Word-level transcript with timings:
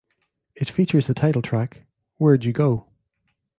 It 0.55 0.67
features 0.71 1.05
the 1.05 1.13
title 1.13 1.43
track, 1.43 1.85
Where'd 2.17 2.43
You 2.43 2.53
Go? 2.53 2.87